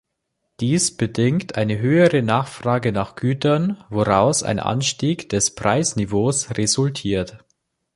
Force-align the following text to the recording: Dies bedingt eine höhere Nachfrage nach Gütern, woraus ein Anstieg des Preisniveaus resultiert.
Dies 0.61 0.97
bedingt 0.97 1.53
eine 1.57 1.77
höhere 1.77 2.23
Nachfrage 2.23 2.91
nach 2.91 3.13
Gütern, 3.15 3.83
woraus 3.91 4.41
ein 4.41 4.57
Anstieg 4.59 5.29
des 5.29 5.53
Preisniveaus 5.53 6.57
resultiert. 6.57 7.45